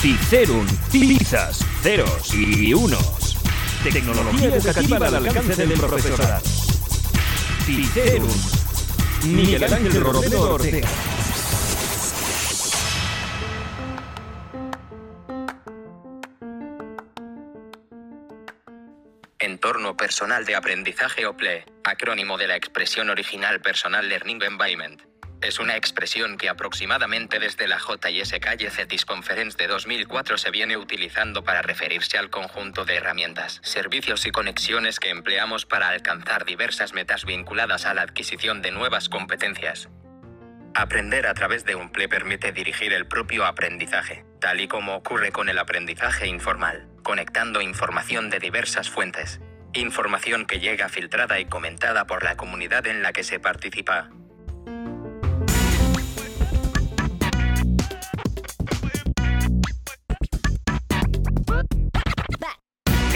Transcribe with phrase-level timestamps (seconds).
[0.00, 3.36] Ticerum, pizzas, ceros y unos.
[3.82, 6.42] Tecnología educativa al alcance del profesorado.
[7.66, 8.28] Ticerum.
[9.24, 10.88] Miguel Ángel Robledo Ortega.
[19.40, 25.07] Entorno personal de aprendizaje o PLE, acrónimo de la expresión original Personal Learning Environment.
[25.40, 30.76] Es una expresión que aproximadamente desde la JS Calle CETIS Conference de 2004 se viene
[30.76, 36.92] utilizando para referirse al conjunto de herramientas, servicios y conexiones que empleamos para alcanzar diversas
[36.92, 39.88] metas vinculadas a la adquisición de nuevas competencias.
[40.74, 45.30] Aprender a través de un PLE permite dirigir el propio aprendizaje, tal y como ocurre
[45.30, 49.40] con el aprendizaje informal, conectando información de diversas fuentes.
[49.72, 54.10] Información que llega filtrada y comentada por la comunidad en la que se participa.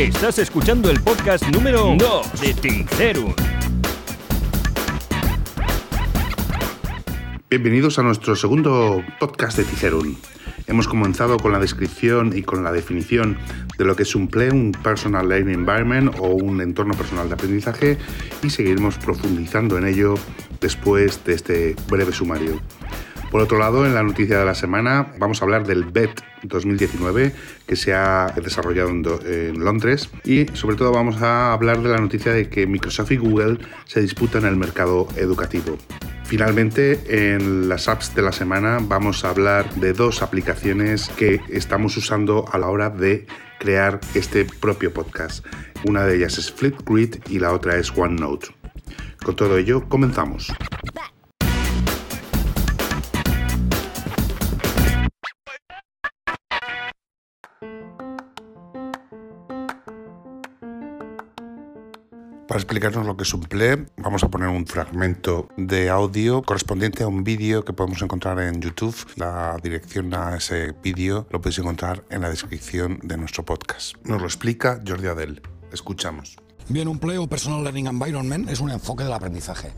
[0.00, 3.34] Estás escuchando el podcast número 2 de Ticerum.
[7.50, 10.16] Bienvenidos a nuestro segundo podcast de Ticerum.
[10.66, 13.36] Hemos comenzado con la descripción y con la definición
[13.76, 17.34] de lo que es un PLE, un Personal Learning Environment o un entorno personal de
[17.34, 17.98] aprendizaje
[18.42, 20.14] y seguiremos profundizando en ello
[20.62, 22.58] después de este breve sumario.
[23.30, 26.10] Por otro lado, en la noticia de la semana vamos a hablar del BET
[26.42, 27.32] 2019
[27.66, 31.98] que se ha desarrollado en, en, Londres y sobre todo vamos a hablar de la
[31.98, 35.78] noticia de que Microsoft y Google se disputan el mercado educativo.
[36.24, 41.96] Finalmente, en las apps de la semana vamos a hablar de dos aplicaciones que estamos
[41.96, 43.26] usando a la hora de
[43.58, 45.44] crear este propio podcast.
[45.84, 48.48] Una de ellas es Flipgrid y la otra es OneNote.
[49.24, 50.52] Con todo ello, comenzamos.
[62.50, 67.04] Para explicarnos lo que es un PLE, vamos a poner un fragmento de audio correspondiente
[67.04, 68.96] a un vídeo que podemos encontrar en YouTube.
[69.14, 73.94] La dirección a ese vídeo lo podéis encontrar en la descripción de nuestro podcast.
[74.02, 75.42] Nos lo explica Jordi Adel.
[75.70, 76.38] Escuchamos.
[76.70, 79.72] Bien, un PLE o Personal Learning Environment es un enfoque del aprendizaje.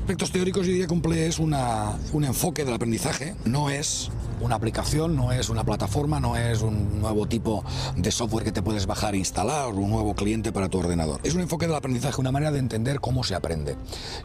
[0.00, 4.10] Aspectos teóricos, yo diría que un PLE es una, un enfoque del aprendizaje, no es
[4.40, 7.64] una aplicación, no es una plataforma, no es un nuevo tipo
[7.96, 11.20] de software que te puedes bajar e instalar, un nuevo cliente para tu ordenador.
[11.22, 13.76] Es un enfoque del aprendizaje, una manera de entender cómo se aprende.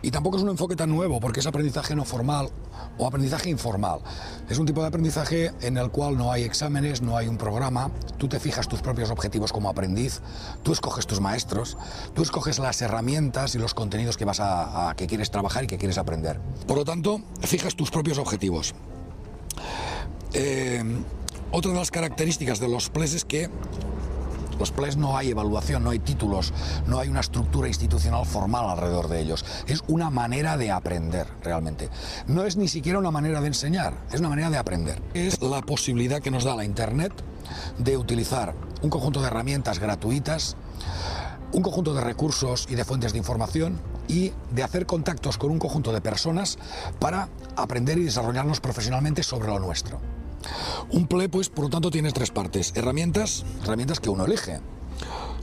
[0.01, 2.49] Y tampoco es un enfoque tan nuevo, porque es aprendizaje no formal
[2.97, 4.01] o aprendizaje informal.
[4.49, 7.89] Es un tipo de aprendizaje en el cual no hay exámenes, no hay un programa,
[8.17, 10.21] tú te fijas tus propios objetivos como aprendiz,
[10.61, 11.77] tú escoges tus maestros,
[12.13, 15.77] tú escoges las herramientas y los contenidos que vas a, que quieres trabajar y que
[15.77, 16.39] quieres aprender.
[16.67, 18.73] Por lo tanto, fijas tus propios objetivos.
[20.33, 20.83] Eh,
[21.51, 23.49] otra de las características de los PLES es que
[24.61, 26.53] los PLES no hay evaluación, no hay títulos,
[26.85, 29.43] no hay una estructura institucional formal alrededor de ellos.
[29.65, 31.89] Es una manera de aprender, realmente.
[32.27, 35.01] No es ni siquiera una manera de enseñar, es una manera de aprender.
[35.15, 37.11] Es la posibilidad que nos da la Internet
[37.79, 40.55] de utilizar un conjunto de herramientas gratuitas,
[41.53, 45.59] un conjunto de recursos y de fuentes de información y de hacer contactos con un
[45.59, 46.57] conjunto de personas
[46.99, 49.99] para aprender y desarrollarnos profesionalmente sobre lo nuestro.
[50.89, 52.73] Un PLE, pues, por lo tanto, tiene tres partes.
[52.75, 54.59] Herramientas, herramientas que uno elige.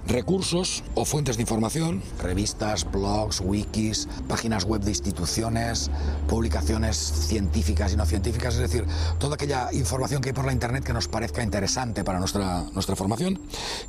[0.07, 5.91] Recursos o fuentes de información, revistas, blogs, wikis, páginas web de instituciones,
[6.29, 8.87] publicaciones científicas y no científicas, es decir,
[9.19, 12.97] toda aquella información que hay por la Internet que nos parezca interesante para nuestra, nuestra
[12.97, 13.41] formación.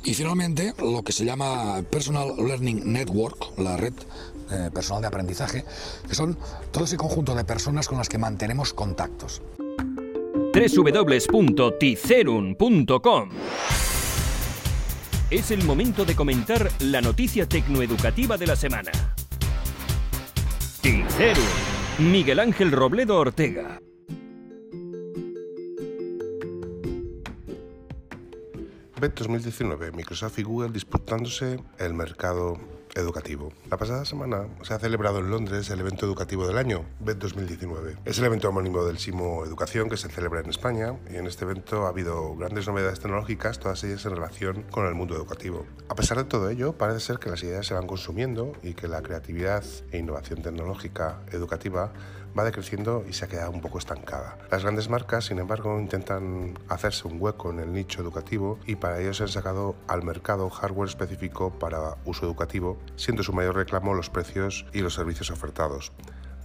[0.04, 3.94] Y finalmente, lo que se llama Personal Learning Network, la red
[4.50, 5.64] eh, personal de aprendizaje,
[6.08, 6.36] que son
[6.70, 9.42] todo ese conjunto de personas con las que mantenemos contactos
[10.52, 13.30] www.ticerum.com.
[15.30, 18.90] Es el momento de comentar la noticia tecnoeducativa de la semana.
[20.82, 21.44] Ticerum,
[22.00, 23.80] Miguel Ángel Robledo Ortega.
[29.00, 32.58] BET 2019, Microsoft y Google disputándose el mercado
[32.94, 33.52] educativo.
[33.70, 37.96] La pasada semana se ha celebrado en Londres el evento educativo del año, BED 2019.
[38.04, 41.44] Es el evento homónimo del SIMO Educación que se celebra en España y en este
[41.44, 45.66] evento ha habido grandes novedades tecnológicas, todas ellas en relación con el mundo educativo.
[45.88, 48.88] A pesar de todo ello, parece ser que las ideas se van consumiendo y que
[48.88, 51.92] la creatividad e innovación tecnológica educativa
[52.38, 54.38] va decreciendo y se ha quedado un poco estancada.
[54.50, 59.00] Las grandes marcas, sin embargo, intentan hacerse un hueco en el nicho educativo y para
[59.00, 63.94] ello se han sacado al mercado hardware específico para uso educativo, siendo su mayor reclamo
[63.94, 65.92] los precios y los servicios ofertados.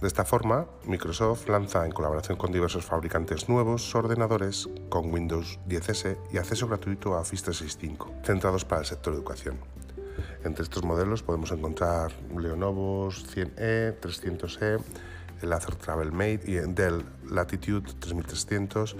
[0.00, 6.18] De esta forma, Microsoft lanza en colaboración con diversos fabricantes nuevos ordenadores con Windows 10S
[6.32, 9.58] y acceso gratuito a Office 365, centrados para el sector educación.
[10.44, 14.82] Entre estos modelos podemos encontrar Lenovo 100E, 300E,
[15.42, 18.96] el Acer Travelmate y el Dell Latitude 3300.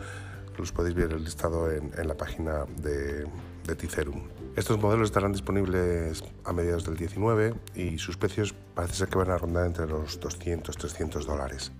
[0.56, 4.35] Los podéis ver el listado en, la página de Ticerum.
[4.56, 9.30] Estos modelos estarán disponibles a mediados del 19 y sus precios parece ser que van
[9.30, 11.72] a rondar entre los 200-300 dólares.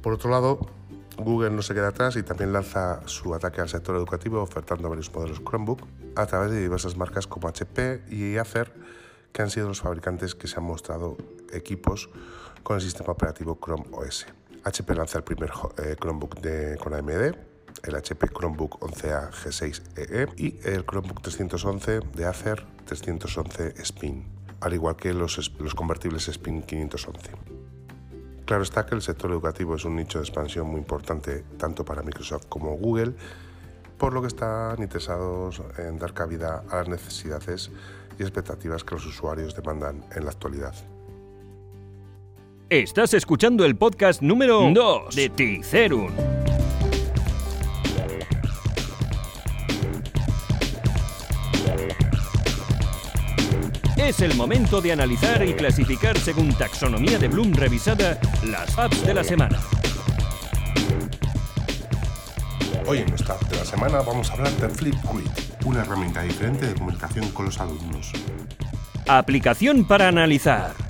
[0.00, 0.58] Por otro lado,
[1.18, 5.12] Google no se queda atrás y también lanza su ataque al sector educativo ofertando varios
[5.12, 5.82] modelos Chromebook
[6.16, 8.72] a través de diversas marcas como HP y Acer,
[9.30, 11.18] que han sido los fabricantes que se han mostrado
[11.52, 12.08] equipos
[12.62, 14.26] con el sistema operativo Chrome OS.
[14.64, 16.36] HP lanza el primer eh, Chromebook
[16.78, 17.51] con AMD,
[17.84, 24.24] el HP Chromebook 11A G6EE y el Chromebook 311 de Acer 311 Spin,
[24.60, 27.30] al igual que los, los convertibles Spin 511.
[28.44, 32.02] Claro está que el sector educativo es un nicho de expansión muy importante tanto para
[32.02, 33.14] Microsoft como Google,
[33.98, 37.70] por lo que están interesados en dar cabida a las necesidades
[38.18, 40.74] y expectativas que los usuarios demandan en la actualidad.
[42.68, 46.41] Estás escuchando el podcast número 2 de Ticerum.
[54.12, 59.14] Es el momento de analizar y clasificar según taxonomía de Bloom revisada las apps de
[59.14, 59.58] la semana.
[62.86, 65.30] Hoy en nuestra app de la semana vamos a hablar de Flipgrid,
[65.64, 68.12] una herramienta diferente de comunicación con los alumnos.
[69.08, 70.81] Aplicación para analizar.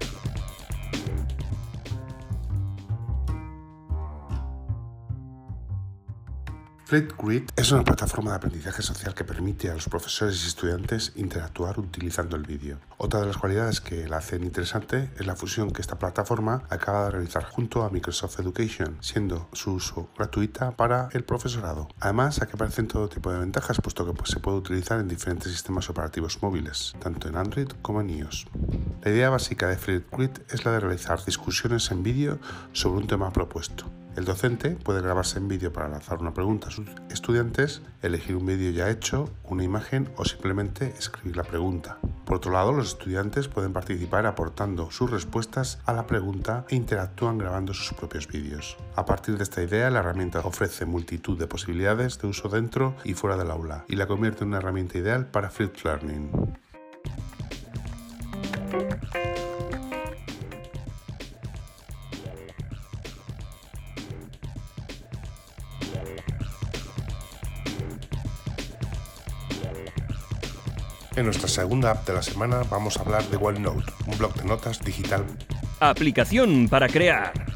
[6.93, 11.79] Flipgrid es una plataforma de aprendizaje social que permite a los profesores y estudiantes interactuar
[11.79, 12.81] utilizando el vídeo.
[12.99, 17.07] Otra de las cualidades que la hacen interesante es la fusión que esta plataforma acaba
[17.07, 21.89] de realizar junto a Microsoft Education, siendo su uso gratuita para el profesorado.
[21.99, 25.51] Además, aquí aparecen todo tipo de ventajas, puesto que pues, se puede utilizar en diferentes
[25.51, 28.49] sistemas operativos móviles, tanto en Android como en iOS.
[29.03, 32.39] La idea básica de Flipgrid es la de realizar discusiones en vídeo
[32.75, 34.02] sobre un tema propuesto.
[34.15, 38.45] El docente puede grabarse en vídeo para lanzar una pregunta a sus estudiantes, elegir un
[38.45, 41.99] vídeo ya hecho, una imagen o simplemente escribir la pregunta.
[42.27, 47.39] Por otro lado, los estudiantes pueden participar aportando sus respuestas a la pregunta e interactúan
[47.39, 48.77] grabando sus propios vídeos.
[48.97, 53.15] A partir de esta idea, la herramienta ofrece multitud de posibilidades de uso dentro y
[53.15, 56.31] fuera del aula y la convierte en una herramienta ideal para flipped learning.
[71.15, 74.45] En nuestra segunda app de la semana vamos a hablar de OneNote, un blog de
[74.45, 75.25] notas digital.
[75.79, 77.52] Aplicación para crear.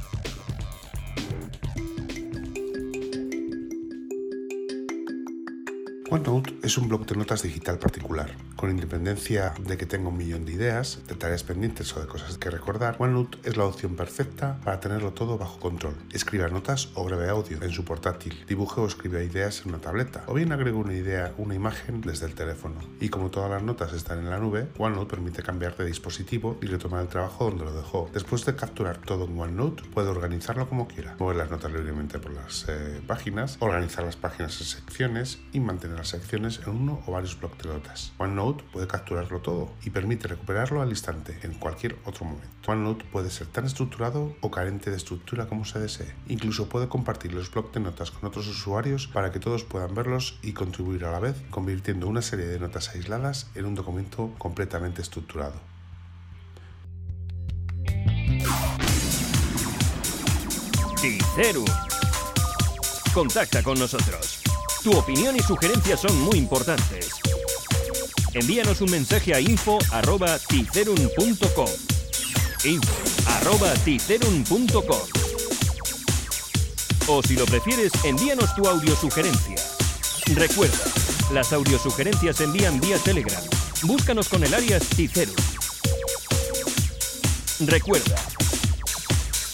[6.08, 8.30] OneNote es un blog de notas digital particular.
[8.54, 12.38] Con independencia de que tenga un millón de ideas, de tareas pendientes o de cosas
[12.38, 15.96] que recordar, OneNote es la opción perfecta para tenerlo todo bajo control.
[16.12, 20.22] Escriba notas o grabe audio en su portátil, dibuje o escriba ideas en una tableta,
[20.28, 22.76] o bien agrega una idea, una imagen desde el teléfono.
[23.00, 26.66] Y como todas las notas están en la nube, OneNote permite cambiar de dispositivo y
[26.66, 28.08] retomar el trabajo donde lo dejó.
[28.12, 32.32] Después de capturar todo en OneNote, puede organizarlo como quiera, mover las notas libremente por
[32.32, 37.12] las eh, páginas, organizar las páginas en secciones y mantener las secciones en uno o
[37.12, 38.12] varios bloques de notas.
[38.18, 42.48] OneNote puede capturarlo todo y permite recuperarlo al instante en cualquier otro momento.
[42.66, 46.14] OneNote puede ser tan estructurado o carente de estructura como se desee.
[46.28, 50.38] Incluso puede compartir los bloques de notas con otros usuarios para que todos puedan verlos
[50.42, 55.02] y contribuir a la vez, convirtiendo una serie de notas aisladas en un documento completamente
[55.02, 55.60] estructurado.
[63.12, 64.45] Contacta con nosotros.
[64.86, 67.08] Tu opinión y sugerencias son muy importantes.
[68.34, 71.68] Envíanos un mensaje a info.ticerum.com
[72.62, 75.08] info.ticerum.com
[77.08, 79.56] O si lo prefieres, envíanos tu audiosugerencia.
[80.36, 80.78] Recuerda,
[81.32, 83.42] las audiosugerencias se envían vía Telegram.
[83.82, 85.34] Búscanos con el alias Ticerum.
[87.58, 88.14] Recuerda,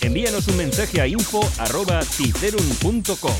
[0.03, 3.37] envíanos un mensaje a info.ticerum.com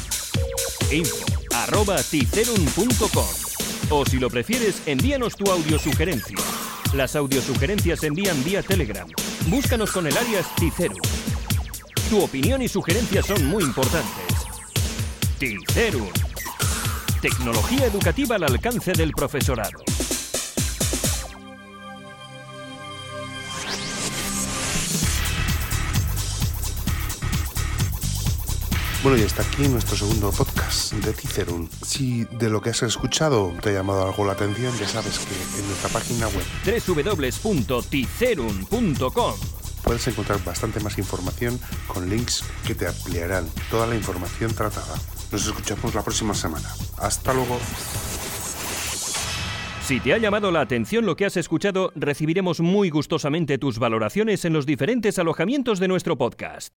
[0.91, 1.32] info
[1.63, 3.27] arroba ticerum.com.
[3.91, 6.37] O si lo prefieres, envíanos tu audiosugerencia.
[6.95, 9.09] Las audiosugerencias se envían vía Telegram.
[9.47, 10.99] Búscanos con el alias Ticerum.
[12.11, 14.27] Tu opinión y sugerencias son muy importantes.
[15.39, 16.11] Ticerum.
[17.21, 19.85] Tecnología educativa al alcance del profesorado.
[29.03, 31.69] Bueno, y hasta aquí nuestro segundo podcast de Ticerun.
[31.85, 35.35] Si de lo que has escuchado te ha llamado algo la atención, ya sabes que
[35.59, 36.45] en nuestra página web
[36.87, 39.35] www.ticerun.com
[39.83, 44.95] puedes encontrar bastante más información con links que te ampliarán toda la información tratada.
[45.33, 46.73] Nos escuchamos la próxima semana.
[46.99, 47.59] Hasta luego.
[49.85, 54.45] Si te ha llamado la atención lo que has escuchado, recibiremos muy gustosamente tus valoraciones
[54.45, 56.73] en los diferentes alojamientos de nuestro podcast.